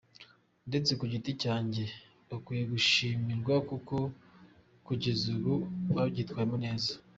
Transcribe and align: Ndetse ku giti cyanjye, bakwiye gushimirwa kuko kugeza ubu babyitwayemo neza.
Ndetse 0.69 0.91
ku 0.99 1.03
giti 1.13 1.31
cyanjye, 1.43 1.83
bakwiye 2.29 2.63
gushimirwa 2.73 3.55
kuko 3.69 3.95
kugeza 4.85 5.25
ubu 5.37 5.53
babyitwayemo 5.95 6.57
neza. 6.65 6.93